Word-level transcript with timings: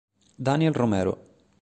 Daniel 0.41 0.73
Romero 0.73 1.13